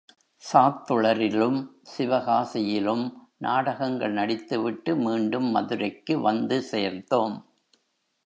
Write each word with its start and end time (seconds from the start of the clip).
சாத்துளரிலும் 0.43 1.57
சிவகாசியிலும் 1.91 3.03
நாடகங்கள் 3.37 4.11
நடித்துவிட்டு 4.11 4.95
மீண்டும் 4.95 5.47
மதுரைக்கு 5.51 6.21
வந்து 6.21 6.61
சேர்ந்தோம். 6.61 7.37